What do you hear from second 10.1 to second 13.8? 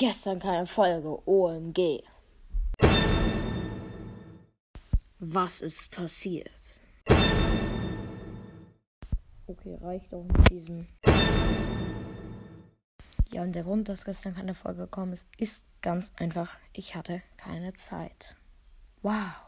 auch mit diesem. Ja, und der